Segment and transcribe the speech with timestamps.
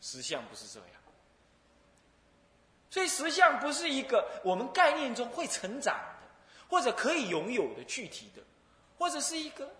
[0.00, 0.88] 实相不是这样。
[2.90, 6.26] 所以实相不是一个我们概念中会成长的，
[6.68, 8.42] 或者可以拥有的具体的，
[8.98, 9.70] 或者是一个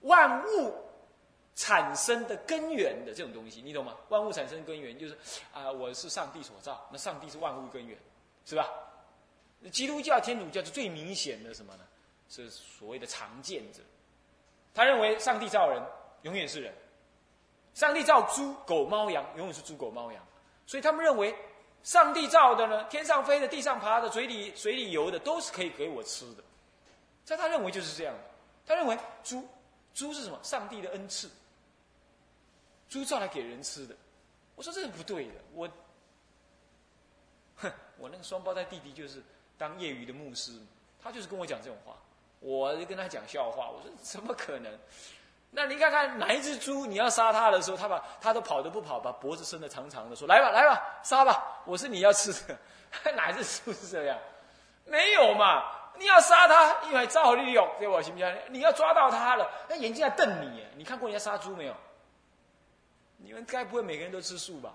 [0.00, 0.74] 万物
[1.54, 3.94] 产生的根源的这种东西，你懂吗？
[4.08, 5.16] 万物产生根源就是
[5.52, 7.98] 啊，我是上帝所造，那上帝是万物根源，
[8.46, 8.68] 是吧？
[9.70, 11.84] 基督教、天主教是最明显的什么呢？
[12.30, 13.82] 是所谓的常见者，
[14.72, 15.82] 他认为上帝造人
[16.22, 16.74] 永远是人，
[17.74, 20.24] 上帝造猪、狗、猫、羊永远是猪、狗、猫、羊。
[20.66, 21.36] 所以他们认为，
[21.82, 26.42] 上帝造的呢，天上飞的、地上爬的、嘴里水里游的，都是可以给我吃的。
[27.24, 28.20] 在他认为就是这样的。
[28.66, 29.46] 他认为猪，
[29.92, 30.38] 猪是什么？
[30.42, 31.28] 上帝的恩赐。
[32.88, 33.94] 猪造来给人吃的。
[34.54, 35.34] 我说这是不对的。
[35.52, 35.68] 我，
[37.56, 39.22] 哼，我那个双胞胎弟弟就是
[39.58, 40.52] 当业余的牧师，
[41.02, 41.96] 他就是跟我讲这种话。
[42.40, 43.68] 我就跟他讲笑话。
[43.68, 44.78] 我说怎么可能？
[45.56, 52.58] 那你看看哪一只猪，你要杀它的时候，它把它都跑都不跑，把脖子伸得长长的，说：“来吧，来吧，杀吧，我是你要吃的。
[53.14, 54.18] ”哪一只猪是这样？
[54.84, 55.62] 没有嘛？
[55.96, 58.02] 你要杀它，因为造利用，对我？
[58.02, 58.36] 行不行？
[58.48, 60.66] 你要抓到它了，那眼睛在瞪你。
[60.76, 61.74] 你看过人家杀猪没有？
[63.16, 64.72] 你们该不会每个人都吃素吧？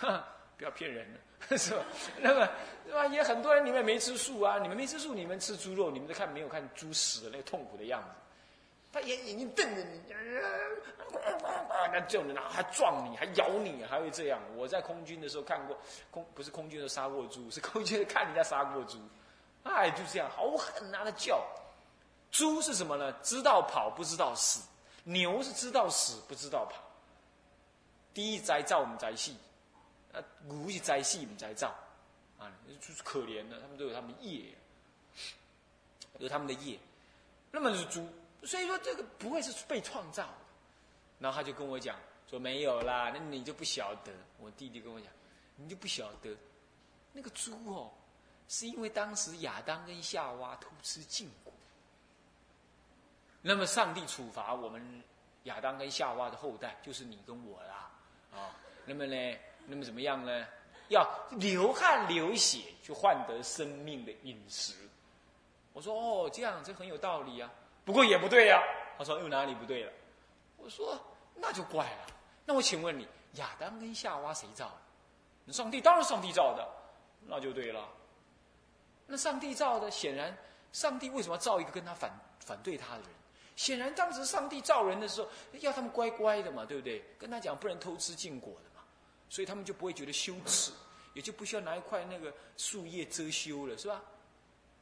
[0.56, 1.18] 不要骗人了，
[1.58, 1.84] 是吧？
[2.20, 2.48] 那么，
[2.86, 3.06] 对吧？
[3.06, 8.08] 也很多人你们没吃素啊，你们没吃素，你们吃猪肉，你们都看没有看猪死的那个痛苦的样子。
[8.92, 10.00] 他眼眼睛瞪着你，
[11.90, 14.38] 那这种人还撞你，还咬你，还会这样。
[14.54, 15.74] 我在空军的时候看过，
[16.10, 18.98] 空不是空军的杀过猪，是空军的看人家杀过猪，
[19.62, 21.04] 哎，就这样，好狠啊！
[21.04, 21.42] 的叫。
[22.30, 23.10] 猪是什么呢？
[23.22, 24.62] 知道跑不知道死，
[25.04, 26.82] 牛是知道死不知道跑。
[28.12, 29.36] 第一灾造我们灾细，
[30.12, 31.74] 啊，牛是灾细不灾造，
[32.38, 34.54] 啊，就是可怜的，他们都有他们的业，
[36.18, 36.78] 有他们的业，
[37.50, 38.06] 那么是猪。
[38.44, 40.34] 所以说这个不会是被创造的，
[41.18, 41.96] 然后他就跟我讲
[42.28, 44.12] 说没有啦，那你就不晓得。
[44.38, 45.08] 我弟弟跟我讲，
[45.56, 46.36] 你就不晓得，
[47.12, 47.90] 那个猪哦，
[48.48, 51.52] 是因为当时亚当跟夏娃偷吃禁果，
[53.40, 55.02] 那么上帝处罚我们
[55.44, 57.90] 亚当跟夏娃的后代，就是你跟我啦，
[58.32, 60.46] 啊，那么呢，那么怎么样呢？
[60.88, 64.74] 要流汗流血去换得生命的饮食。
[65.72, 67.50] 我说哦，这样这很有道理啊。
[67.84, 68.62] 不过也不对呀，
[68.96, 69.92] 他说又哪里不对了？
[70.56, 70.98] 我说
[71.34, 72.06] 那就怪了。
[72.44, 74.66] 那我请问你，亚当跟夏娃谁造
[75.46, 75.52] 的？
[75.52, 76.68] 上帝当然上帝造的，
[77.26, 77.88] 那就对了。
[79.06, 80.36] 那上帝造的，显然
[80.72, 83.10] 上帝为什么造一个跟他反反对他的人？
[83.56, 85.28] 显然当时上帝造人的时候，
[85.60, 87.04] 要他们乖乖的嘛，对不对？
[87.18, 88.82] 跟他讲不能偷吃禁果的嘛，
[89.28, 90.72] 所以他们就不会觉得羞耻，
[91.12, 94.00] 也就不需要拿一块那个树叶遮羞了，是吧？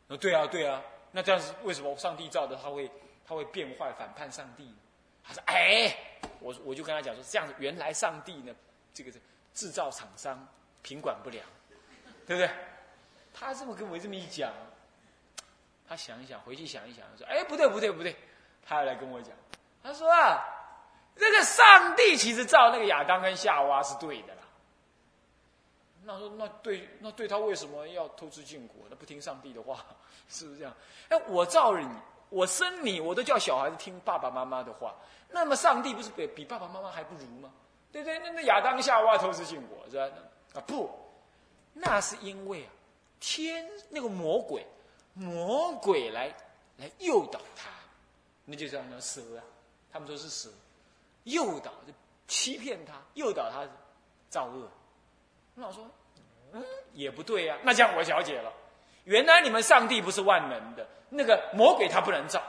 [0.09, 0.83] 啊，对啊，对啊。
[1.13, 2.91] 那这样子，为什么上帝造的他会
[3.27, 4.75] 他会变坏反叛上帝？
[5.23, 5.95] 他说：“哎，
[6.41, 8.55] 我我就跟他讲说，这样子原来上帝呢，
[8.95, 9.13] 这个
[9.53, 10.47] 制造厂商
[10.83, 11.45] 品管不良，
[12.27, 12.51] 对不对？”
[13.33, 14.53] 他这么跟我这么一讲，
[15.89, 18.17] 他想一想，回去想一想，说：“哎，不对不对不对。”
[18.67, 19.33] 他要来跟我讲，
[19.83, 20.43] 他说：“啊，
[21.17, 24.35] 这个上帝其实造那个亚当跟夏娃是对的。
[26.03, 28.87] 那说那对那对他为什么要偷吃禁果？
[28.89, 29.85] 那不听上帝的话？”
[30.29, 30.75] 是不是这样？
[31.09, 31.89] 哎，我造你，
[32.29, 34.95] 我生你，我都叫小孩子听爸爸妈妈的话。
[35.29, 37.53] 那么上帝不是比比爸爸妈妈还不如吗？
[37.93, 38.19] 对不对？
[38.21, 40.09] 那那亚当夏娃偷吃禁果是吧？
[40.55, 40.89] 啊不，
[41.73, 42.71] 那是因为啊，
[43.19, 44.65] 天那个魔鬼，
[45.15, 46.33] 魔鬼来
[46.77, 47.71] 来诱导他，
[48.45, 49.43] 那就叫那蛇啊。
[49.93, 50.49] 他们说是蛇，
[51.25, 51.93] 诱导就
[52.29, 53.69] 欺骗他，诱导他
[54.29, 54.71] 造恶。
[55.61, 55.87] 我老说，
[56.95, 57.59] 也不对呀。
[57.63, 58.51] 那这样我了解了。
[59.05, 62.43] 原来你们上帝不是万能的，那个魔鬼他不能造。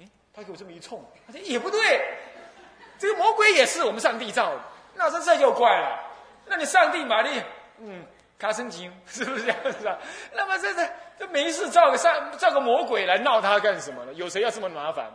[0.00, 2.00] 哎，他给我这么一冲，他说也不对，
[2.98, 4.60] 这个魔鬼也是我们上帝造的，
[4.96, 6.00] 那这这就怪了。
[6.44, 7.40] 那你上帝玛丽，
[7.78, 8.04] 嗯，
[8.40, 9.96] 卡森金是不是这样子啊？
[10.32, 14.12] 那么这这这没事造个上造个魔鬼来闹他干什么呢？
[14.14, 15.08] 有谁要这么麻烦？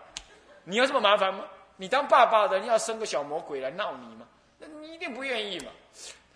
[0.64, 1.44] 你要这么麻烦吗？
[1.76, 4.26] 你当爸爸的你要生个小魔鬼来闹你吗？
[4.60, 5.72] 那你一定不愿意嘛。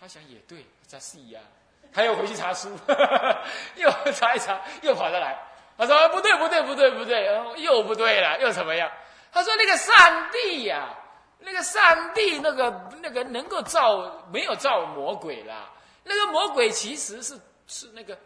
[0.02, 1.44] 他想也对，这是一样。
[1.94, 2.76] 他又回去查书，
[3.78, 5.38] 又查一查，又跑着来。
[5.78, 8.92] 他说：“不对，不对，不对，不对，又不对了，又怎么样？”
[9.32, 10.90] 他说：“那个上帝呀，
[11.40, 15.70] 那个上帝，那个那个能够造，没有造魔鬼啦。
[16.04, 18.18] 那个魔鬼其实是是那个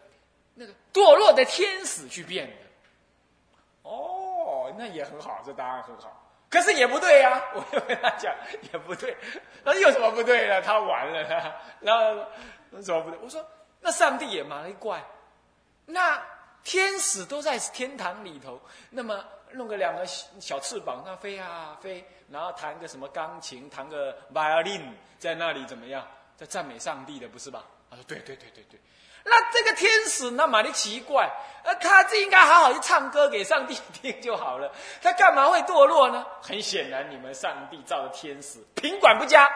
[0.54, 2.56] 那个堕落的天使去变的。”
[3.84, 6.25] 哦，那也很好，这答案很好。
[6.56, 8.34] 可是也不对呀，我就跟他讲
[8.72, 9.14] 也不对。
[9.62, 10.62] 那有什么不对呢？
[10.62, 12.24] 他完了，然后。
[12.68, 13.18] 那怎么不对？
[13.22, 13.46] 我说，
[13.80, 15.00] 那上帝也蛮怪。
[15.84, 16.20] 那
[16.64, 18.60] 天使都在天堂里头，
[18.90, 24.82] 那么弄个两个小翅膀，那飞啊飞，然后弹个什么钢琴，弹个 violin，
[25.16, 26.04] 在那里怎么样，
[26.36, 27.64] 在赞美上帝的，不是吧？
[27.88, 28.80] 他说对对对对对。
[29.28, 31.28] 那这个天使那么的奇怪，
[31.64, 34.70] 呃，他这应该好好去唱歌给上帝听就好了，
[35.02, 36.24] 他干嘛会堕落呢？
[36.40, 39.50] 很显然，你们上帝造的天使品管不佳，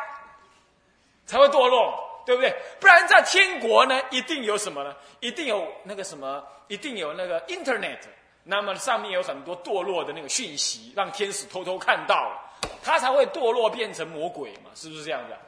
[1.24, 2.52] 才会堕落，对不对？
[2.80, 4.92] 不然在天国呢，一定有什么呢？
[5.20, 8.00] 一定有那个什么，一定有那个 Internet，
[8.42, 12.40] 那么上面有很多堕落的那个讯息，让天使偷偷看到了，
[12.82, 14.72] 他才会堕落变成魔鬼嘛？
[14.74, 15.38] 是不是这样的？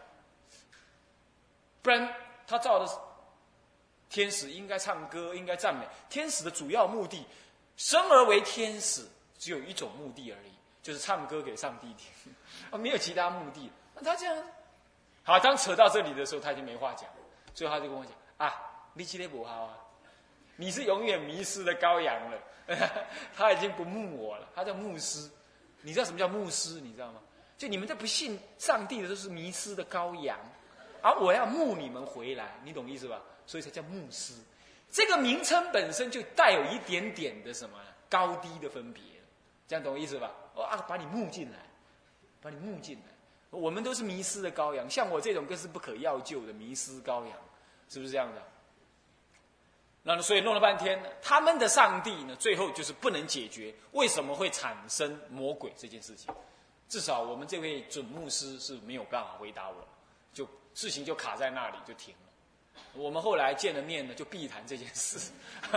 [1.82, 2.08] 不然
[2.46, 2.94] 他造的是。
[4.12, 5.88] 天使应该唱歌，应该赞美。
[6.10, 7.24] 天使的主要目的，
[7.78, 9.02] 生而为天使，
[9.38, 12.34] 只有一种目的而已，就是唱歌给上帝听，
[12.70, 13.70] 啊， 没有其他目的。
[13.94, 14.44] 那他这样，
[15.22, 17.08] 好，当扯到这里的时候，他已经没话讲，
[17.54, 18.54] 最后他就跟我讲：啊，
[18.92, 19.78] 你今天不好啊，
[20.56, 22.38] 你是永远迷失的羔羊了。
[23.34, 25.28] 他已经不牧我了，他叫牧师。
[25.80, 26.80] 你知道什么叫牧师？
[26.82, 27.20] 你知道吗？
[27.56, 30.38] 就你们这不信上帝的都是迷失的羔羊，
[31.00, 33.20] 而我要牧你们回来，你懂意思吧？
[33.46, 34.34] 所以才叫牧师，
[34.90, 37.78] 这个名称本身就带有一点点的什么
[38.08, 39.02] 高低的分别，
[39.66, 40.30] 这样懂我意思吧？
[40.54, 41.58] 哦啊，把你牧进来，
[42.40, 43.04] 把你牧进来。
[43.50, 47.36] 我们都是迷失的羔羊，像我这种更是不可药救的迷失羔羊，
[47.88, 48.42] 是不是这样的？
[50.02, 56.34] 那所以弄了半天，他们的上帝呢，最后就是不能解决为什么会产生魔鬼这件事情。
[56.88, 59.76] 至少我们这位准牧师是没有办法回答我，
[60.32, 62.31] 就事情就卡在那里就停了。
[62.94, 65.30] 我们后来见了面呢，就避谈这件事，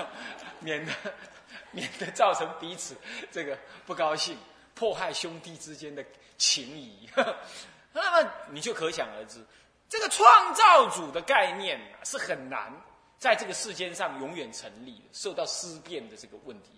[0.60, 0.92] 免得
[1.72, 2.96] 免得造成彼此
[3.32, 4.38] 这个不高兴，
[4.74, 6.04] 迫害兄弟之间的
[6.38, 7.10] 情谊。
[7.94, 9.42] 那么你就可想而知，
[9.88, 12.70] 这个创造主的概念是很难
[13.18, 16.72] 在这个世间上永远成立的，受到思辨的这个问题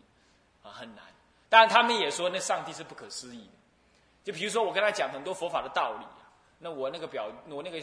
[0.61, 1.03] 啊很难。
[1.49, 3.53] 当然，他们也说那上帝是不可思议的。
[4.23, 6.05] 就比如说，我跟他讲很多佛法的道理
[6.59, 7.81] 那我那个表，我那个。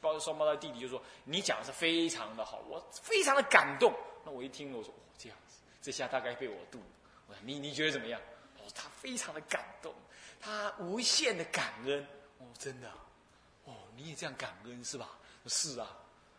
[0.00, 3.92] 包括双胞胎弟弟就说：“你讲的是非常的好，我非常的感动。”
[4.24, 6.84] 那我一听，我说：“哦，这样子，这下大概被我渡了。”
[7.28, 8.20] 我说：“你你觉得怎么样？”
[8.56, 9.94] 我说：“他非常的感动，
[10.40, 12.06] 他无限的感恩。”
[12.38, 12.90] 哦，真的，
[13.64, 15.10] 哦，你也这样感恩是吧？
[15.46, 15.96] 是啊。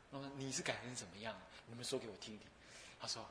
[0.10, 1.36] 那么你是感恩怎么样？
[1.66, 2.48] 你们说给我听听。
[3.00, 3.24] 他说：“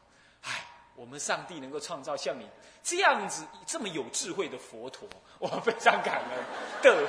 [0.43, 0.67] 哎。”
[0.97, 2.49] 我们上帝能够创造像你
[2.83, 5.09] 这样子这么有智慧的佛陀，
[5.39, 6.45] 我非常感恩。
[6.83, 7.07] 的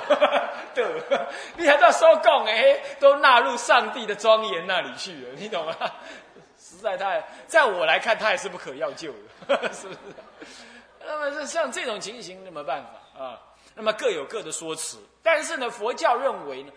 [0.74, 5.74] 的， 你还要说供哎，都纳入上帝的庄严那里去了，你懂吗？
[6.60, 9.12] 实在太，在我来看，他也是不可要救
[9.46, 9.98] 的，是不是？
[11.00, 13.40] 那么像这种情形，那么办法啊？
[13.74, 16.72] 那么各有各的说辞，但是呢，佛教认为呢，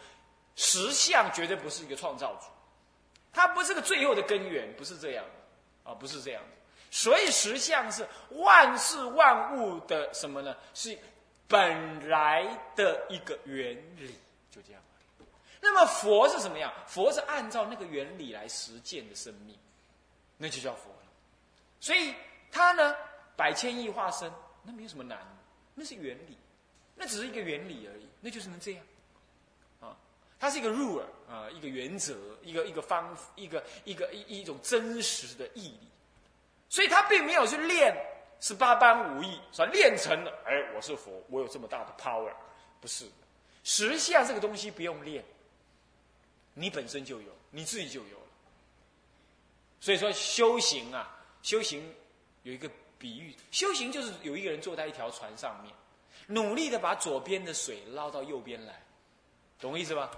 [0.56, 2.46] 实相绝对不是一个创造主，
[3.34, 5.25] 它不是个最后的根源，不是这样
[5.84, 6.61] 啊，不是这样的。
[6.91, 10.55] 所以实相是万事万物的什么呢？
[10.73, 10.95] 是
[11.47, 12.45] 本来
[12.75, 14.13] 的一个原理，
[14.51, 14.81] 就这样。
[15.61, 16.73] 那么佛是什么样？
[16.88, 19.57] 佛是按照那个原理来实践的生命，
[20.38, 21.07] 那就叫佛了。
[21.79, 22.13] 所以
[22.51, 22.95] 他呢，
[23.38, 24.29] 百千亿化身，
[24.63, 25.19] 那没有什么难，
[25.75, 26.38] 那是原理，
[26.95, 28.83] 那只是一个原理而已，那就是能这样。
[29.79, 29.95] 啊，
[30.39, 35.90] 它是一个 rule 啊，一个原则，一个一个方，一个一个一一种真实的毅力。
[36.71, 37.94] 所以他并没有去练
[38.39, 42.31] 十八般武艺，说练成了，哎，我是佛，我有这么大的 power，
[42.79, 43.06] 不是。
[43.65, 45.21] 实相这个东西不用练，
[46.53, 48.25] 你本身就有，你自己就有了。
[49.81, 51.93] 所以说修行啊，修行
[52.43, 55.74] 有一个比喻，修行就是有一个人坐在一条船上面，
[56.25, 58.81] 努力的把左边的水捞到右边来，
[59.60, 60.10] 懂我意思吧？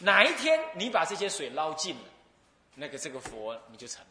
[0.00, 2.04] 哪一天你把这些水捞尽了，
[2.74, 4.08] 那个这个佛你就成了。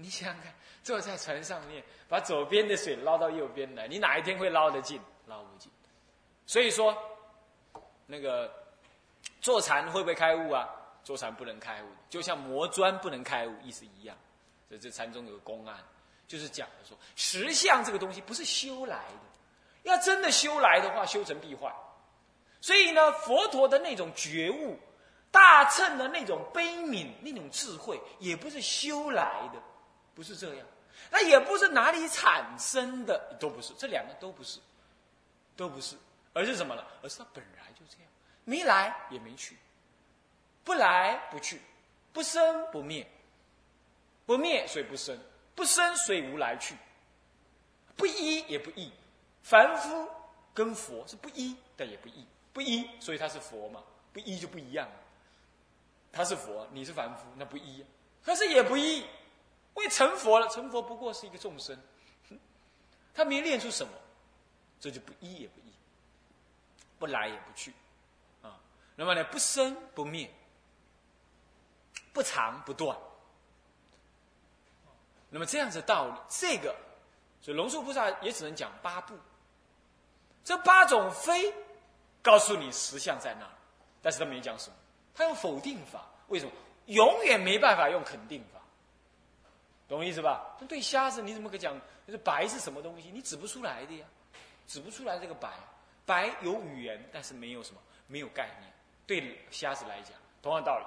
[0.00, 5.00] 你想想看，坐在船上面，把左边的水捞到右边来，你哪一天会捞得进？
[5.26, 5.70] 捞不进。
[6.46, 6.96] 所以说，
[8.06, 8.52] 那个
[9.40, 10.68] 坐禅会不会开悟啊？
[11.02, 14.16] 坐禅不能开悟，就像磨砖不能开悟，意思一样。
[14.68, 15.76] 这这禅宗有个公案，
[16.28, 19.20] 就是讲的说，实相这个东西不是修来的，
[19.84, 21.74] 要真的修来的话，修成必坏。
[22.60, 24.78] 所以呢，佛陀的那种觉悟、
[25.30, 29.60] 大乘的那种悲悯、那种智慧，也不是修来的。
[30.14, 30.66] 不是这样，
[31.10, 34.58] 那也不是哪里产生的，都不是，这两个都不是，
[35.56, 35.96] 都不是，
[36.32, 36.84] 而是什么呢？
[37.02, 38.10] 而是它本来就这样，
[38.44, 39.56] 没来也没去，
[40.64, 41.60] 不来不去，
[42.12, 43.06] 不生不灭，
[44.26, 45.18] 不灭所以不生，
[45.54, 46.74] 不生所以无来去，
[47.96, 48.92] 不一也不异，
[49.42, 50.08] 凡夫
[50.52, 54.88] 跟佛是不一但也不异，不一所以他是佛嘛，不一就不一样，
[56.12, 57.84] 他是佛，你是凡夫，那不一，
[58.24, 59.06] 可是也不异。
[59.80, 61.78] 因为成佛了，成佛不过是一个众生，
[63.14, 63.92] 他没练出什么，
[64.78, 65.72] 这就不一也不依，
[66.98, 67.72] 不来也不去，
[68.42, 68.60] 啊，
[68.94, 70.30] 那么呢，不生不灭，
[72.12, 72.94] 不长不断。
[75.30, 76.76] 那么这样子道理，这个，
[77.40, 79.16] 所以龙树菩萨也只能讲八部。
[80.44, 81.54] 这八种非，
[82.20, 83.48] 告诉你实相在那，
[84.02, 84.76] 但是他没讲什么，
[85.14, 86.52] 他用否定法，为什么？
[86.86, 88.59] 永远没办法用肯定法，
[89.90, 90.56] 懂我意思吧？
[90.60, 91.76] 那对瞎子你怎么可讲？
[92.06, 93.10] 就是白是什么东西？
[93.12, 94.06] 你指不出来的呀，
[94.66, 95.50] 指不出来这个白，
[96.06, 98.72] 白有语言，但是没有什么，没有概念。
[99.04, 100.84] 对瞎子来讲，同样道理，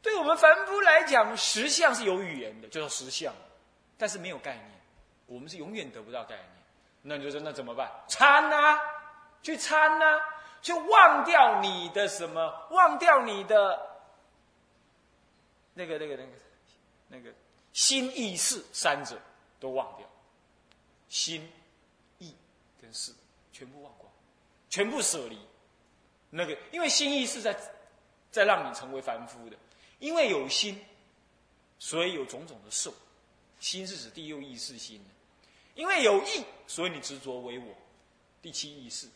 [0.00, 3.30] 对我们凡夫来讲，实相是有语言的，叫做实相。
[3.98, 4.70] 但是没有概念，
[5.26, 6.48] 我们是永远得不到概念。
[7.02, 7.90] 那你就说那怎么办？
[8.08, 8.80] 参呐，
[9.42, 10.18] 去参呐，
[10.62, 12.66] 就忘掉你的什么？
[12.70, 13.80] 忘掉你的
[15.74, 16.32] 那个、那个、那个、
[17.08, 17.30] 那个
[17.74, 19.20] 心意识三者
[19.60, 20.08] 都忘掉，
[21.10, 21.46] 心、
[22.18, 22.34] 意
[22.80, 23.12] 跟识
[23.52, 24.10] 全部忘光，
[24.70, 25.38] 全部舍离。
[26.30, 27.54] 那个，因为心意识在
[28.30, 29.56] 在让你成为凡夫的，
[29.98, 30.82] 因为有心，
[31.78, 32.94] 所以有种种的受。
[33.60, 35.04] 心是指第六意识心，
[35.74, 37.74] 因为有意，所以你执着为我；
[38.42, 39.08] 第七意识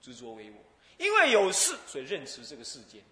[0.00, 0.56] 执着为我，
[0.98, 3.02] 因为有事，所以认识这个世间。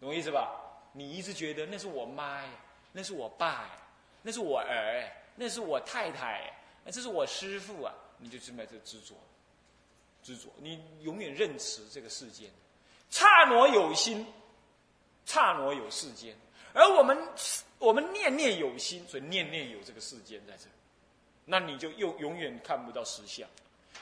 [0.00, 0.50] 懂我意思吧？
[0.92, 2.50] 你一直觉得那是我妈呀，
[2.92, 3.78] 那是我爸哎，
[4.22, 6.52] 那是我儿哎，那是我太太，
[6.84, 9.14] 哎这是我师父啊，你就这么这执着，
[10.22, 12.50] 执着，你永远认识这个世间。
[13.10, 14.26] 刹那有心，
[15.24, 16.36] 刹那有世间。
[16.72, 17.18] 而我们，
[17.78, 20.66] 我们念念有心，所以念念有这个世间在这，
[21.44, 23.48] 那你就又永远看不到实相。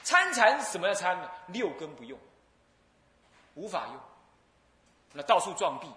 [0.03, 1.29] 参禅什么要参呢？
[1.47, 2.19] 六根不用，
[3.55, 3.99] 无法用，
[5.13, 5.87] 那到处撞壁。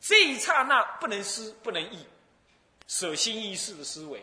[0.00, 2.06] 这一刹那不能思，不能意，
[2.86, 4.22] 舍心意识的思维。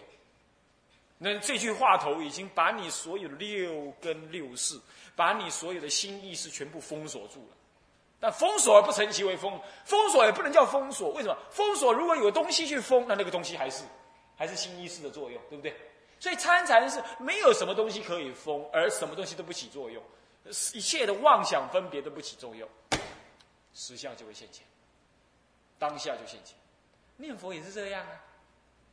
[1.18, 4.80] 那这句话头已经把你所有的六根六识，
[5.16, 7.56] 把你所有的心意识全部封锁住了。
[8.22, 11.12] 但封锁而不成其为封，封锁也不能叫封锁。
[11.12, 11.38] 为什么？
[11.50, 13.84] 封锁如果有东西去封，那那个东西还是
[14.38, 15.76] 还是新意识的作用，对不对？
[16.20, 20.04] 所以参禅是没有什么东西可以封，而什么东西都不起作用，
[20.74, 22.68] 一切的妄想分别都不起作用，
[23.74, 24.66] 实相就会现前，
[25.78, 26.58] 当下就现前。
[27.16, 28.22] 念佛也是这样啊，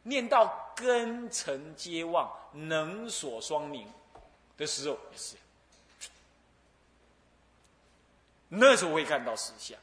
[0.06, 3.92] 念到根尘皆忘，能所双明
[4.56, 5.34] 的时候也是。
[8.48, 9.76] 那时候会看到实相，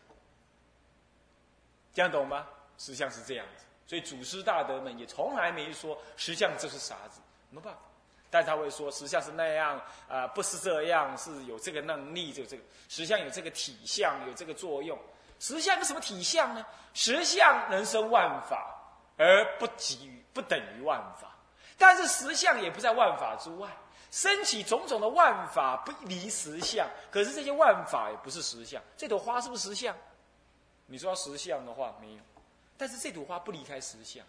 [1.94, 2.48] 这样懂吗？
[2.78, 7.80] 实相是这样子，所以祖师大德们也从来没说实相这是啥子，没办法。
[8.30, 14.98] 但他会说实相是那样啊，不是这样，是有这个能力，就这个实相有这个体相，有这个作用。
[15.40, 16.66] 实相有什么体相呢？
[16.94, 18.83] 实相能生万法，
[19.18, 21.36] 而不及于不等于万法，
[21.78, 23.70] 但是实相也不在万法之外。
[24.12, 28.80] 升起种种的万法不离实相，可是这些万法也不是实相。
[28.96, 29.96] 这朵花是不是实相？
[30.86, 32.20] 你说要实相的话没有，
[32.78, 34.24] 但是这朵花不离开实相。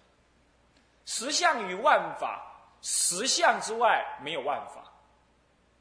[1.05, 2.43] 实相与万法，
[2.81, 4.91] 实相之外没有万法，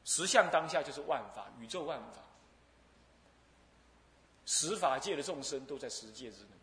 [0.04, 2.20] 实相当下就是万法，宇宙万法。
[4.44, 6.53] 十法界的众生都在十界之内，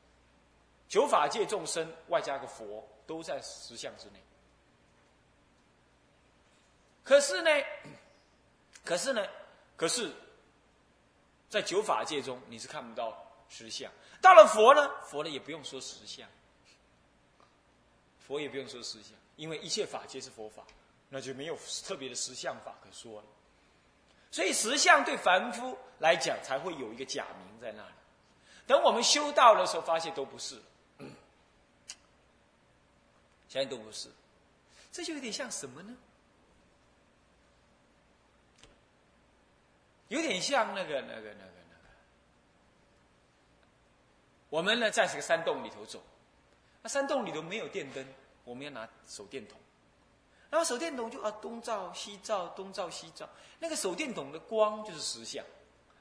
[0.92, 4.20] 九法界众生外加个佛都在实相之内。
[7.02, 7.50] 可是呢，
[8.84, 9.26] 可是呢，
[9.78, 10.12] 可是，
[11.50, 13.18] 在九法界中，你是看不到
[13.48, 13.90] 实相。
[14.22, 16.28] 到了佛呢，佛呢也不用说实相，
[18.28, 20.62] 佛也不用说实相，因为一切法皆是佛法，
[21.08, 23.28] 那就没有特别的实相法可说了。
[24.30, 27.94] 所以实相对凡夫来讲，才会有一个假名在那里。
[28.68, 30.62] 等我们修道的时候，发现都不是，
[33.52, 34.08] 现在都不是，
[34.94, 35.94] 这就有点像什么呢？
[40.08, 41.90] 有点像那个、那个、那个、那个。
[44.50, 46.02] 我们呢，在这个山洞里头走，
[46.82, 48.08] 那山洞里头没有电灯，
[48.46, 49.58] 我们要拿手电筒，
[50.50, 53.28] 然后手电筒就啊东照西照，东照西照，
[53.60, 55.44] 那个手电筒的光就是实相。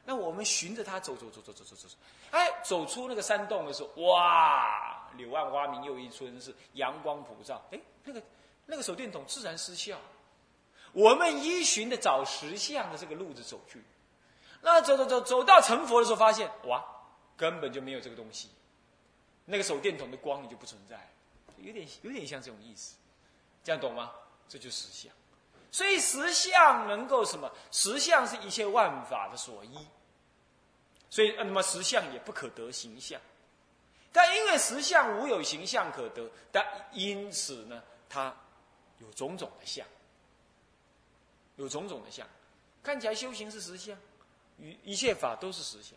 [0.04, 1.88] 那我们循着它走走走走走走走，
[2.30, 8.22] 哎，走出那个山洞的时候，哇，柳暗花明又一村，是阳光普照，哎，那个
[8.66, 9.98] 那个手电筒自然失效。
[10.92, 13.82] 我们依循的找实相的这个路子走去。
[14.62, 16.84] 那走走走走到成佛的时候，发现哇，
[17.36, 18.48] 根本就没有这个东西，
[19.44, 21.10] 那个手电筒的光你就不存在，
[21.58, 22.96] 有点有点像这种意思，
[23.64, 24.12] 这样懂吗？
[24.48, 25.12] 这就是实相，
[25.70, 27.50] 所以实相能够什么？
[27.70, 29.86] 实相是一切万法的所依，
[31.08, 33.20] 所以那么实相也不可得形象，
[34.12, 38.34] 但因为实相无有形象可得，但因此呢，它
[38.98, 39.86] 有种种的相，
[41.56, 42.26] 有种种的相，
[42.82, 43.96] 看起来修行是实相，
[44.58, 45.96] 与一切法都是实相。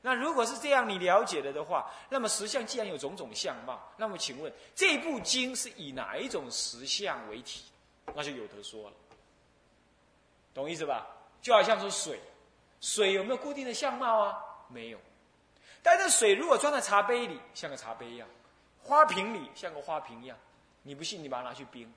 [0.00, 7.64] 那如果是这样，你了解了的话，那么实相既然有种种相貌，那么请问这部经是以哪一种实相为体？
[8.14, 8.96] 那就有得说了，
[10.54, 11.06] 懂意思吧？
[11.42, 12.20] 就好像说水，
[12.80, 14.38] 水有没有固定的相貌啊？
[14.68, 14.98] 没有。
[15.82, 18.28] 但是水如果装在茶杯里，像个茶杯一样；
[18.82, 20.36] 花瓶里像个花瓶一样。
[20.82, 21.92] 你不信，你把它拿去冰，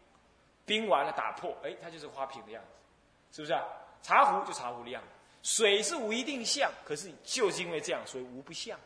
[0.65, 3.63] 冰完了打破，哎，它就是花瓶的样子，是不是啊？
[4.01, 5.07] 茶壶就茶壶的样子。
[5.43, 8.77] 水是无一定相，可是就是因为这样，所以无不相。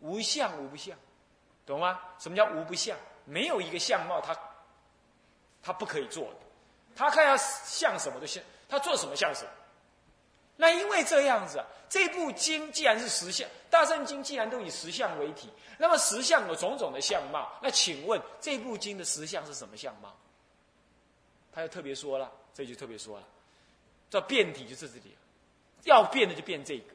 [0.00, 0.96] 无相无不相，
[1.64, 2.00] 懂吗？
[2.18, 2.96] 什么叫无不相？
[3.24, 4.36] 没有一个相貌，它
[5.62, 6.36] 它不可以做的。
[6.96, 9.50] 他看要像什么都像，他做什么像什么。
[10.56, 17.58] 那因为这样子，这部经既然是实相，大圣经既然都以实相为体，那么实相有种种的相貌。
[17.62, 20.16] 那请问这部经的实相是什么相貌？
[21.52, 23.26] 他又特别说了，这就特别说了，
[24.10, 25.16] 叫变体就在这里。
[25.84, 26.94] 要变的就变这个，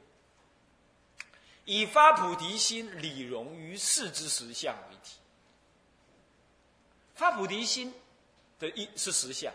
[1.66, 5.18] 以发菩提心理容于世之实相为体。
[7.14, 7.94] 发菩提心
[8.58, 9.54] 的一是实相，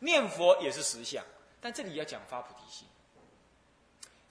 [0.00, 1.24] 念佛也是实相，
[1.60, 2.88] 但这里要讲发菩提心。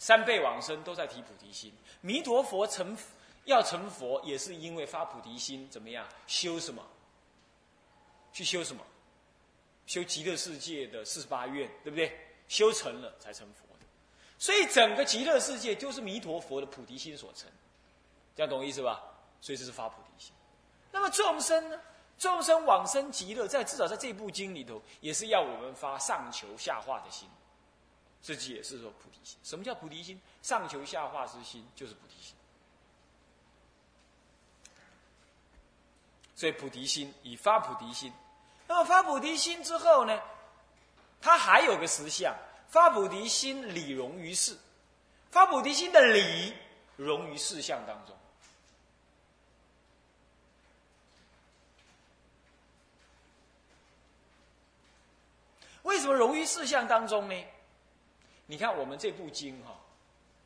[0.04, 2.98] 三辈往生都在提菩提心，弥陀佛成
[3.46, 6.86] 要成佛也是因为发菩提心，怎么样修什么？
[8.34, 8.84] 去修什么？
[9.86, 12.12] 修极乐世界的四十八愿，对不对？
[12.50, 13.64] 修成了才成佛。
[14.38, 17.50] 所以整个极乐世界就是弥陀佛的菩提心所成，
[18.36, 19.02] 这样懂意思吧？
[19.40, 20.34] 所以这是发菩提心。
[20.92, 21.80] 那么众生呢？
[22.20, 27.30] 众生往生极乐，在至少在这部经里头，也是要我们发上求下化的心。
[28.24, 29.38] 这也是说菩提心。
[29.44, 30.20] 什么叫菩提心？
[30.42, 32.34] 上求下化之心就是菩提心。
[36.36, 38.12] 所以菩提心以发菩提心，
[38.68, 40.20] 那么发菩提心之后呢？
[41.22, 42.36] 它还有个实相。
[42.70, 44.56] 发菩提心，理融于事；
[45.30, 46.53] 发菩提心的理，
[46.96, 48.18] 融于事相当中。
[55.84, 57.45] 为什么融于事相当中呢？
[58.54, 59.76] 你看我们这部经哈，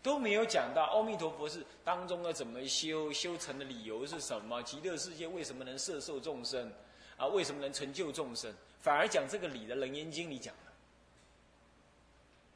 [0.01, 4.63] 都没有讲到阿弥陀佛是当中的怎么修，修成的理由是什么？
[4.63, 6.71] 极乐世界为什么能摄受众生？
[7.17, 8.49] 啊，为什么能成就众生？
[8.79, 10.55] 反而讲这个理的《楞严经》里讲。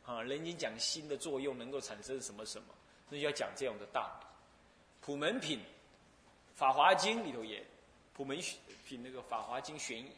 [0.06, 2.68] 啊，人间讲心的作用能够产生什么什么，
[3.10, 4.28] 那就要讲这样的道理。
[5.02, 5.60] 普门品，
[6.56, 7.62] 《法华经》里头也，
[8.14, 8.40] 普门
[8.86, 10.12] 品那个《法华经玄义》，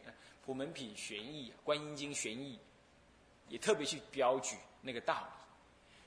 [0.46, 2.56] 普门品玄义，《观音经玄义》，
[3.52, 5.26] 也特别去标举那个道理。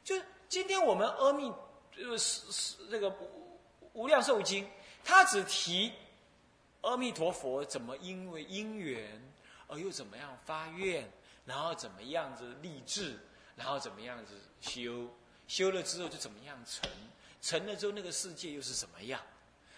[0.04, 1.52] 就是今天我们阿弥，
[1.98, 3.13] 呃是是这个
[3.92, 4.70] 无量寿经，
[5.04, 5.92] 他只提
[6.82, 9.22] 阿弥陀佛怎么因为因缘
[9.68, 11.12] 而又怎么样发愿，
[11.44, 13.20] 然后怎么样子立志。
[13.58, 15.10] 然后怎么样子修？
[15.48, 16.88] 修了之后就怎么样成？
[17.42, 19.20] 成了之后那个世界又是什么样？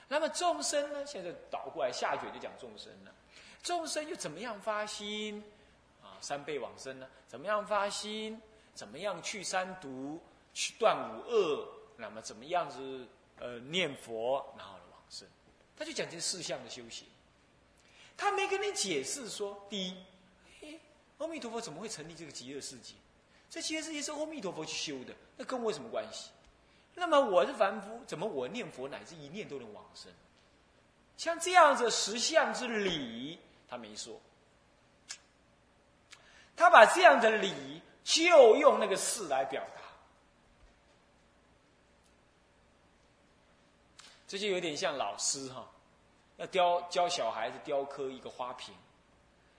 [0.10, 1.06] 那么众生呢？
[1.06, 3.16] 现在倒过来下卷就讲众生了。
[3.64, 5.42] 众生又怎么样发心？
[6.04, 7.08] 啊，三辈往生呢？
[7.26, 8.42] 怎么样发心？
[8.80, 10.22] 怎么样去三毒？
[10.54, 11.68] 去断五恶？
[11.98, 13.06] 那么怎么样子？
[13.38, 15.28] 呃，念佛然后往生？
[15.76, 17.06] 他就讲这四项的修行。
[18.16, 20.80] 他没跟你解释说，第一，
[21.18, 22.94] 阿弥陀佛怎么会成立这个极乐世界？
[23.50, 26.30] 这极乐世界是阿弥陀佛去修的，那跟我有什么关系？
[26.96, 30.10] 那么我是凡夫，怎么我念佛乃至一念都能往生？
[31.18, 33.38] 像这样子实相之理，
[33.68, 34.22] 他没说。
[36.56, 39.82] 他把这样的理就用那个事来表达，
[44.28, 45.70] 这就有点像老师哈，
[46.38, 48.74] 要雕教小孩子雕刻一个花瓶，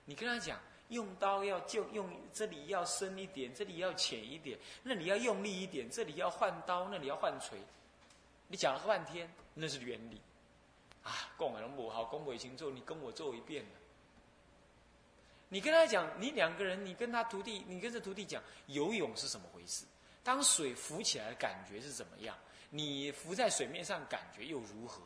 [0.05, 0.59] 你跟他讲。
[0.89, 7.57] 用刀要就用这里要深一点，这里要浅一点，那里要用力一点，这里要换刀，那里要换锤。
[8.49, 10.21] 你讲了半天，那是原理。
[11.05, 13.65] 啊，讲完了不好，讲不清楚，你跟我做一遍
[15.51, 19.85] 你跟他讲，你两个人，你跟他徒弟，你跟这徒弟讲游泳是什么回事？
[20.23, 22.37] 当水浮起来的感觉是怎么样？
[22.71, 25.03] 你浮在水面上感觉又如何？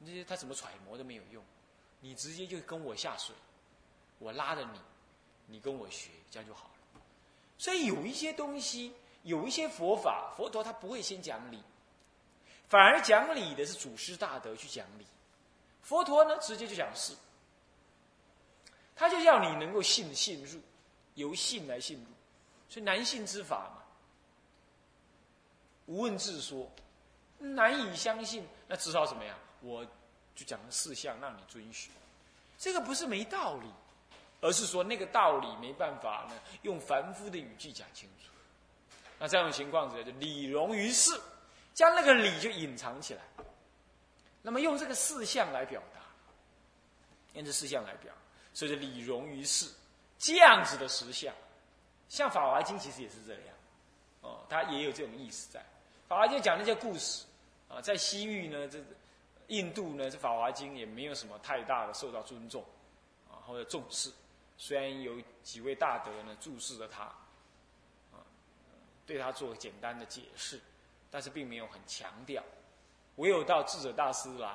[0.00, 1.42] 那些他怎么揣摩都没有用，
[2.00, 3.34] 你直接就跟我下水。
[4.18, 4.80] 我拉着你，
[5.46, 7.00] 你跟我学，这样就好了。
[7.58, 11.62] 所以有一些东西，有一些佛法，佛陀他不会先讲理，
[12.68, 15.06] 反而讲理的是祖师大德去讲理。
[15.82, 17.14] 佛陀呢，直接就讲事，
[18.98, 20.60] 他就要你能够信信入，
[21.14, 22.04] 由信来信入。
[22.68, 23.82] 所以难信之法嘛，
[25.86, 26.70] 无问自说，
[27.38, 29.38] 难以相信，那至少怎么样？
[29.62, 29.84] 我
[30.34, 31.90] 就讲四项让你遵循，
[32.58, 33.68] 这个不是没道理。
[34.40, 38.30] 而是说那个道理没办法呢用凡夫的语句讲清楚。
[39.18, 41.20] 那这种情况之下，就理融于事，
[41.74, 43.22] 将那个理就隐藏起来。
[44.40, 46.00] 那么用这个四项来表达，
[47.32, 48.14] 用这四项来表，
[48.58, 49.72] 所以就理融于事，
[50.18, 51.32] 这样子的实相，
[52.08, 53.54] 像《法华经》其实也是这样，
[54.20, 55.60] 哦，它也有这种意思在。
[56.08, 57.24] 《法华经》讲那些故事，
[57.68, 58.80] 啊，在西域呢，这
[59.46, 62.64] 印度呢，这《法华经》也没有什么太大的受到尊重，
[63.30, 64.10] 啊，或者重视。
[64.56, 67.04] 虽然有几位大德呢注视着他，
[68.10, 68.18] 啊，
[69.06, 70.60] 对他做简单的解释，
[71.12, 72.42] 但是并没有很强调。
[73.14, 74.48] 唯有到智者大师来，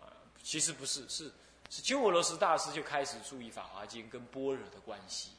[0.00, 1.30] 啊，其实不是，是
[1.70, 5.30] 是鸠摩罗什大师就开始注意《法华经》跟般若的关系，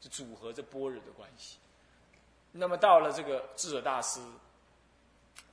[0.00, 1.58] 就组合着般若的关系。
[2.52, 4.20] 那么到了这个智者大师，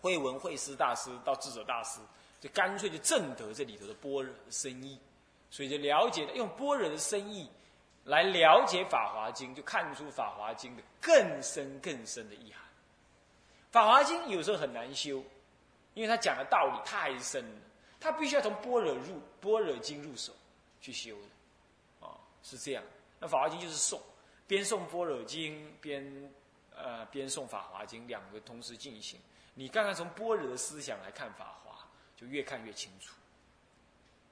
[0.02, 2.00] 慧文慧思大师到智者大师，
[2.40, 5.00] 就干脆就证得这里头的般若的深意。
[5.50, 7.50] 所以就了解用般若的深意
[8.06, 12.64] 来了解《法华经》，就看出《法华经》的更深更深的意涵。
[13.70, 15.22] 《法华经》有时候很难修，
[15.94, 17.62] 因为他讲的道理太深了，
[18.02, 20.34] 他必须要从般若入般若经入手
[20.82, 22.84] 去修的，啊，是这样。
[23.20, 24.02] 那《法华经》就是诵，
[24.48, 26.34] 边诵般若经边
[26.76, 29.20] 呃边诵《法华经》，两个同时进行。
[29.54, 31.74] 你刚刚从般若的思想来看《法华》，
[32.20, 33.14] 就越看越清楚。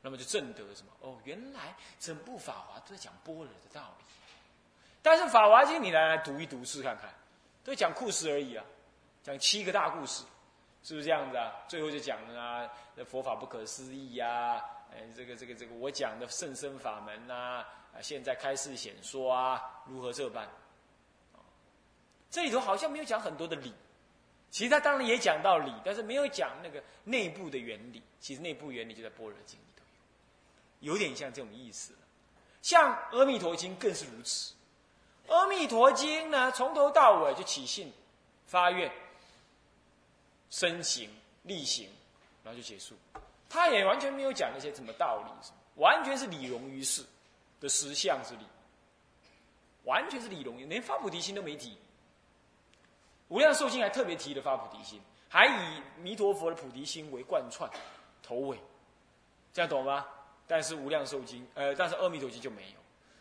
[0.01, 0.91] 那么就证得什么？
[1.01, 4.05] 哦，原来整部法华都在讲般若的道理。
[5.01, 7.13] 但是《法华经》你来来读一读试看看，
[7.63, 8.65] 都讲故事而已啊，
[9.21, 10.23] 讲七个大故事，
[10.83, 11.51] 是不是这样子啊？
[11.67, 12.69] 最后就讲了啊，
[13.05, 20.47] 佛法不可思议呀，哎，这个这个这个我讲的甚深法门呐，啊，现在开示显说啊，如何这般？
[22.31, 23.73] 这里头好像没有讲很多的理，
[24.51, 28.01] 其实他当然也讲到理，但是没有讲那个内部的原理。
[28.19, 29.83] 其实内部原理就在般若经里头。
[30.79, 31.93] 有点像这种意思，
[32.61, 34.53] 像《阿弥陀经》更是如此，
[35.33, 37.91] 《阿弥陀经》呢，从头到尾就起信、
[38.45, 38.91] 发愿、
[40.49, 41.09] 身行、
[41.43, 41.89] 力行，
[42.43, 42.95] 然后就结束。
[43.47, 45.31] 他也完全没有讲那些什么道理，
[45.81, 47.03] 完全是理融于事
[47.59, 48.45] 的实相之理，
[49.83, 51.77] 完全是理融，连发菩提心都没提。
[53.29, 57.69] 无量寿经还特别提了发菩提心，还以弥陀佛的菩提心为贯穿
[58.21, 58.59] 头尾，
[59.53, 60.05] 这样懂吗？
[60.47, 62.77] 但是无量寿经，呃，但是阿弥陀经就没有，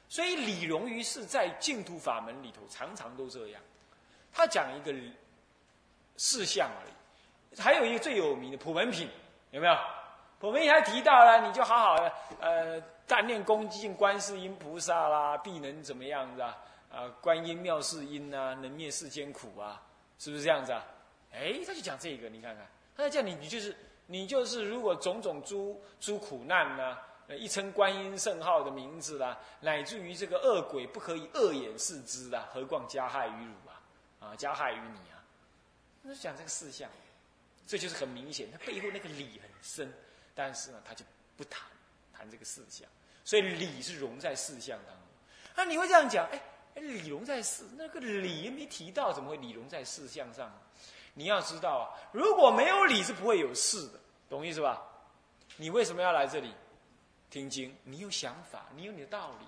[0.09, 3.61] 所以理融于世，在净土法门里头常常都这样。
[4.33, 4.95] 他讲一个
[6.17, 6.93] 事项而已，
[7.59, 9.09] 还有一个最有名的普门品，
[9.51, 9.77] 有没有？
[10.39, 16.57] 普门品还提到了，你就好好的，呃，干念恭敬观世音菩萨啦，必能怎么样子啊？
[16.91, 19.83] 啊，观音妙世音呐，能灭世间苦啊，
[20.19, 20.85] 是不是这样子啊？
[21.33, 22.67] 哎，他就讲这个，你看看，
[22.97, 26.97] 他在叫你，你就是你就是，如果种种诸诸苦难呢？
[27.37, 33.83] 一称观音圣号的名字啦，乃至于这个恶鬼不可以恶眼视之啦，何况加害于汝啊？
[34.21, 35.21] 啊，加害于你啊！
[36.01, 36.89] 那讲这个事项，
[37.69, 39.93] 这就是很明显，它背后那个理很深，
[40.35, 41.05] 但是呢，他就
[41.37, 41.63] 不谈
[42.13, 42.89] 谈这个事项，
[43.25, 45.05] 所以理是融在事项当中。
[45.55, 46.27] 那你会这样讲？
[46.33, 46.41] 哎，
[46.75, 50.51] 理融在事，那个理没提到，怎么会理融在事项上？
[51.13, 54.01] 你要知道啊，如果没有理，是不会有事的，
[54.31, 54.83] 懂意思吧？
[55.57, 56.55] 你为什么要来这里？
[57.29, 59.47] 听经，你有想法，你有你的道理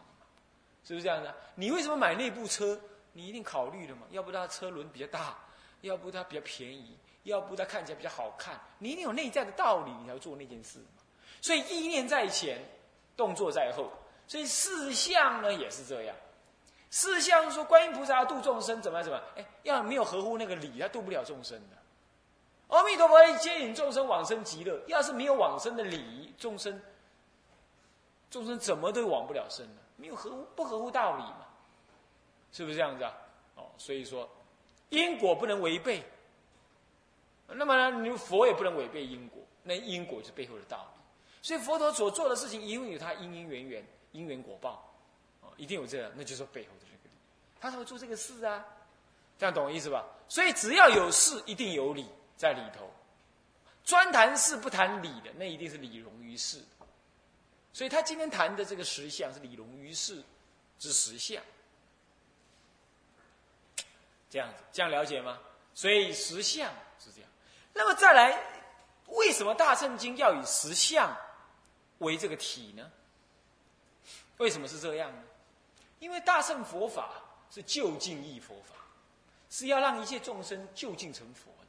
[0.85, 1.35] 是不是这样的？
[1.55, 2.79] 你为什么买那部车？
[3.13, 4.07] 你一定考虑了嘛？
[4.11, 5.39] 要不然车轮比较大，
[5.83, 11.03] 要不它比较便宜，要不它看起来比较好看，你一定有内在的道理，你才会做那件事嘛。
[11.41, 12.59] 所以意念在前，
[13.17, 13.91] 动作在后。
[14.27, 16.15] 所以四相呢也是这样。
[16.91, 19.21] 四相说观音菩萨度众生怎么怎么？
[19.37, 21.77] 哎，要没有合乎那个理，他度不了众生的。
[22.69, 26.81] 阿弥陀佛接引众生往生极乐，要是没有往生的理，众生。
[28.31, 29.81] 众生怎么都往不了生呢？
[29.97, 31.47] 没有合乎不合乎道理嘛？
[32.53, 33.13] 是不是这样子啊？
[33.57, 34.29] 哦，所以说
[34.91, 36.05] 因果不能违背。
[37.49, 41.01] 那么呢，你佛也不能违背因果，那因果是背后的道理。
[41.43, 44.95] 所以佛陀所做的事情，一定有他因因缘缘、因缘果报，
[45.41, 47.15] 哦，一定有这样，那就是背后的这个。
[47.61, 48.65] 他才会做这个事啊，
[49.39, 50.07] 这样懂我意思吧？
[50.29, 52.91] 所以只要有事，一定有理在里头。
[53.85, 56.63] 专谈事不谈理的，那一定是理融于事。
[57.73, 60.23] 所以他今天谈的这个实相是理融于世
[60.79, 61.43] 之实相，
[64.31, 65.39] 这样子，这样了解吗？
[65.75, 67.31] 所以实相是这样。
[67.75, 68.41] 那么再来，
[69.09, 71.15] 为什么大圣经要以实相
[71.99, 72.91] 为这个体呢？
[74.39, 75.23] 为什么是这样呢？
[75.99, 77.11] 因为大圣佛法
[77.51, 78.77] 是就近义佛法，
[79.51, 81.69] 是要让一切众生就近成佛的。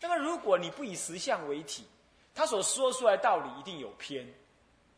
[0.00, 1.86] 那么如果你不以实相为体，
[2.34, 4.26] 他所说出来道理一定有偏。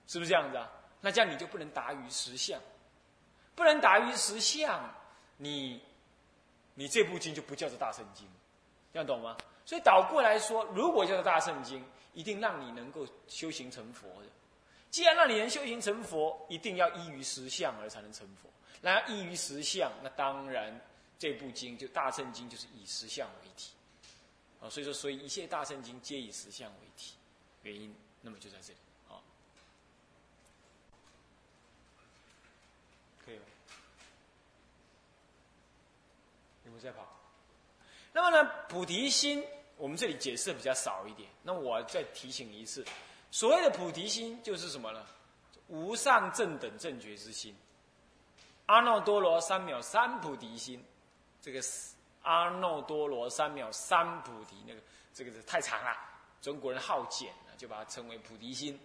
[0.07, 0.71] 是不是这样子啊？
[1.01, 2.61] 那这样你就不能达于实相，
[3.55, 4.95] 不能达于实相，
[5.39, 5.83] 你
[6.75, 8.29] 你这部经就不叫做大圣经，
[8.93, 9.37] 这样懂吗？
[9.65, 11.83] 所以倒过来说，如果叫做大圣经，
[12.13, 14.29] 一定让你能够修行成佛的。
[14.91, 18.49] 既然让你能修行成佛，一定要依于实相而才能成佛。
[18.81, 20.79] 那要依于实相，那当然
[21.19, 23.73] 这部经就大圣经就是以实相为体。
[24.61, 27.15] 啊，所以说，所以一切大圣经皆以实相为体，
[27.63, 28.79] 原因那么就在这里。
[29.09, 29.19] 啊，
[33.25, 33.43] 可以吗？
[36.75, 37.07] 有没有在跑？
[38.13, 39.45] 那么呢，菩提心
[39.77, 41.29] 我们这里解释比较少一点。
[41.43, 42.85] 那我再提醒一次，
[43.31, 45.05] 所谓的菩提心就是什么呢？
[45.69, 47.55] 无上正等正觉之心。
[48.67, 50.83] 阿耨多罗三藐三菩提心，
[51.41, 51.61] 这个
[52.23, 54.81] 阿耨多罗三藐三菩提，那个
[55.13, 55.97] 这个是太长了，
[56.41, 58.79] 中国人好简就把它称为菩提心。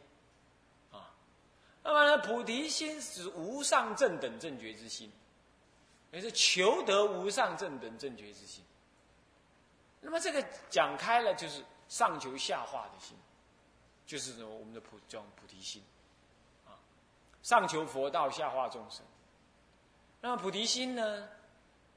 [0.91, 1.11] 啊，
[1.81, 5.11] 那么呢，菩提心是无上正等正觉之心，
[6.11, 8.63] 也是求得无上正等正觉之心。
[10.01, 13.17] 那么这个讲开了，就是上求下化的心，
[14.05, 15.83] 就是我们的菩叫菩提心，
[16.65, 16.73] 啊，
[17.43, 19.05] 上求佛道，下化众生。
[20.21, 21.29] 那么菩提心呢？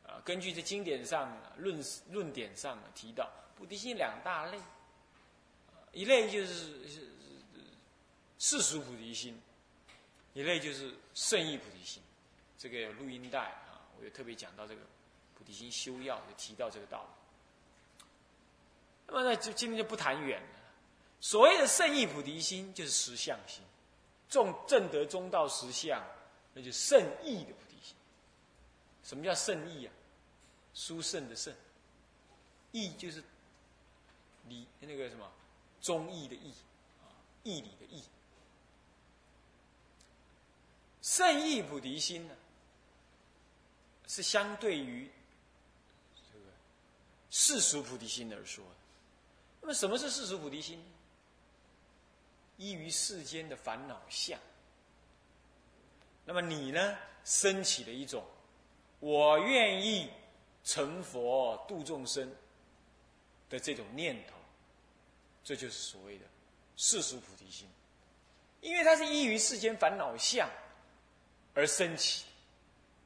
[0.04, 4.60] 啊，根据这经典上论论点上提到，菩提心两大类，
[5.92, 7.08] 一类就是是
[8.38, 9.40] 世俗菩提心，
[10.34, 12.02] 一类就是圣意菩提心。
[12.58, 13.54] 这个有录音带
[14.02, 14.80] 啊，我也特别讲到这个
[15.38, 18.04] 菩提心修要，就提到这个道理。
[19.06, 20.48] 那么呢，就今天就不谈远了。
[21.20, 23.62] 所谓的圣意菩提心，就是实相心，
[24.28, 26.02] 众正得中道实相，
[26.52, 27.94] 那就圣意的菩提心。
[29.04, 29.92] 什么叫圣意啊？
[30.74, 31.54] 殊胜的胜，
[32.72, 33.22] 义就是
[34.48, 35.30] 理那个什么
[35.80, 36.52] 忠义的义
[37.02, 37.06] 啊，
[37.44, 38.02] 义理的义。
[41.02, 42.34] 圣意菩提心呢，
[44.12, 45.10] 是相对于
[47.30, 48.62] 世俗菩提心而说。
[49.62, 50.84] 那么，什么是世俗菩提心？
[52.58, 54.38] 依于世间的烦恼相。
[56.26, 56.94] 那么你呢，
[57.24, 58.22] 升起了一种
[59.00, 60.10] 我愿意
[60.62, 62.30] 成佛度众生
[63.48, 64.34] 的这种念头，
[65.42, 66.26] 这就是所谓的
[66.76, 67.66] 世俗菩提心。
[68.60, 70.46] 因为它是依于世间烦恼相
[71.54, 72.26] 而升起，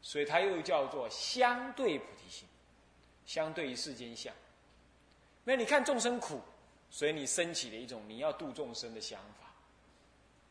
[0.07, 2.47] 所以它又叫做相对菩提心，
[3.27, 4.33] 相对于世间相。
[5.43, 6.41] 那你看众生苦，
[6.91, 9.51] 所以你升起了一种你要度众生的想法，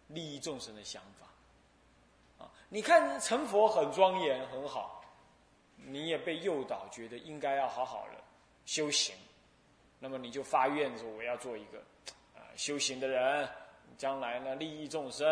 [0.07, 2.43] 利益众生的想法。
[2.43, 5.01] 啊，你看成佛很庄严很好，
[5.77, 8.21] 你也被诱导觉得应该要好好的
[8.65, 9.15] 修行，
[9.99, 11.79] 那么你就发愿说我要做一个
[12.35, 13.49] 啊修行的人，
[13.97, 15.25] 将来呢利益众生，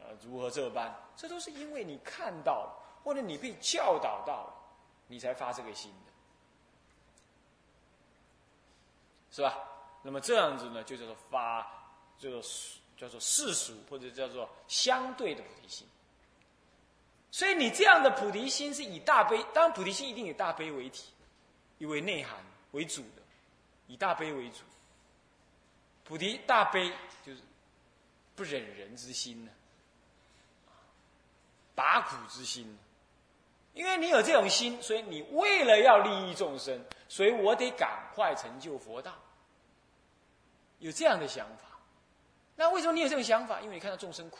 [0.00, 0.94] 呃如何这般？
[1.16, 4.52] 这都是因为你看到了，或者你被教导到，
[5.06, 6.12] 你才发这个心的。
[9.30, 9.58] 是吧？
[10.02, 11.62] 那么这样子呢，就叫做发，
[12.18, 12.42] 叫做
[12.96, 15.86] 叫做世俗，或者叫做相对的菩提心。
[17.30, 21.12] 所以你这样的菩提心是以大悲，当然菩提心一定以大悲为体，
[21.78, 22.38] 以为内涵
[22.70, 23.22] 为主的，
[23.88, 24.58] 以大悲为主。
[26.04, 26.92] 菩提大悲
[27.24, 27.40] 就是
[28.36, 29.50] 不忍人之心呢，
[31.74, 32.78] 拔苦之心。
[33.74, 39.12] 因为你有这种心，所以你为了要利益众生，所以我得赶快成就佛道。
[40.78, 41.78] 有这样的想法，
[42.56, 43.60] 那为什么你有这种想法？
[43.60, 44.38] 因为你看到众生苦，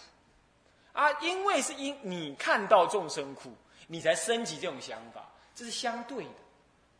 [0.92, 3.52] 啊，因为是因你看到众生苦，
[3.88, 6.30] 你才升起这种想法，这是相对的，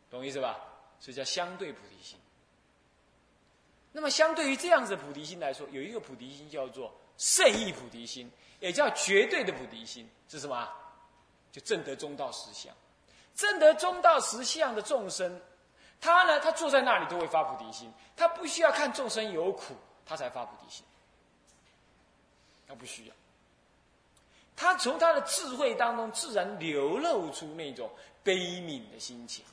[0.09, 0.59] 懂意思吧？
[0.99, 2.19] 所以叫相对菩提心。
[3.91, 10.67] 那么相对于这样子的菩提心来说，有一个菩提心叫做圣意菩提心，也叫绝对的菩提心，是什么？
[11.55, 12.75] 就正得中道实相，
[13.33, 15.41] 正得中道实相的众生。
[16.01, 16.37] 他呢？
[16.41, 19.73] 他坐在那里都会发菩提心，他不需要看众生有苦，
[20.05, 20.85] 他才发菩提心。
[22.67, 23.15] 他不需要，
[24.53, 27.89] 他从他的智慧当中自然流露出那种
[28.21, 29.45] 悲悯的心情。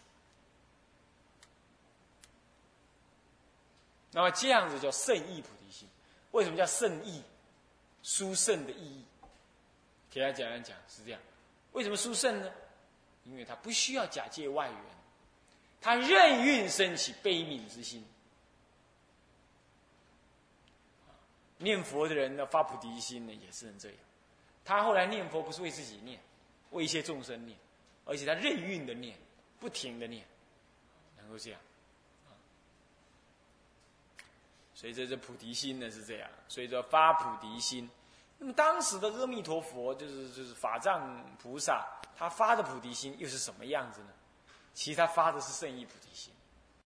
[4.10, 5.88] 那么这样子叫圣意菩提心。
[6.32, 7.22] 为什么叫圣意？
[8.02, 9.04] 殊胜的意义，
[10.10, 11.20] 给他讲一讲是这样。
[11.72, 12.50] 为什么殊胜呢？
[13.24, 14.78] 因为他不需要假借外援。
[15.80, 18.04] 他任运升起悲悯之心，
[21.58, 23.98] 念佛的人呢发菩提心呢也是这样。
[24.64, 26.20] 他后来念佛不是为自己念，
[26.70, 27.58] 为一些众生念，
[28.04, 29.18] 而且他任运的念，
[29.58, 30.24] 不停的念，
[31.16, 31.60] 能够这样。
[34.74, 36.30] 所以这这菩提心呢是这样。
[36.48, 37.90] 所以说发菩提心，
[38.42, 44.08] 那么当时的阿弥陀佛，就是就是法藏菩萨，他发的菩提心又是什么样子呢？
[44.74, 46.34] 其实他发的是圣意菩提心。